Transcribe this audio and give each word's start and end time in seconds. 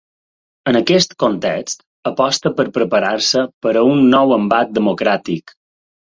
En 0.69 0.77
aquest 0.77 1.11
context, 1.23 1.83
aposta 2.11 2.51
per 2.59 2.65
preparar-se 2.77 3.43
per 3.65 3.73
a 3.81 3.83
un 3.89 4.01
‘nou 4.15 4.33
embat 4.39 4.73
democràtic’. 4.79 5.55